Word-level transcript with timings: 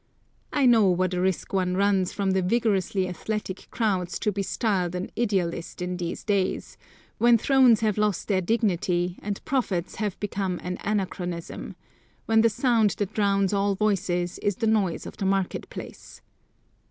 I 0.51 0.65
know 0.65 0.87
what 0.89 1.13
a 1.13 1.21
risk 1.21 1.53
one 1.53 1.77
runs 1.77 2.11
from 2.11 2.31
the 2.31 2.41
vigorously 2.41 3.07
athletic 3.07 3.67
crowds 3.69 4.17
to 4.21 4.31
be 4.31 4.41
styled 4.41 4.95
an 4.95 5.11
idealist 5.15 5.79
in 5.79 5.95
these 5.97 6.23
days, 6.23 6.75
when 7.19 7.37
thrones 7.37 7.81
have 7.81 7.99
lost 7.99 8.27
their 8.27 8.41
dignity 8.41 9.19
and 9.21 9.45
prophets 9.45 9.97
have 9.97 10.19
become 10.19 10.59
an 10.63 10.79
anachronism, 10.83 11.75
when 12.25 12.41
the 12.41 12.49
sound 12.49 12.95
that 12.97 13.13
drowns 13.13 13.53
all 13.53 13.75
voices 13.75 14.39
is 14.39 14.55
the 14.55 14.65
noise 14.65 15.05
of 15.05 15.17
the 15.17 15.25
market 15.27 15.69
place. 15.69 16.21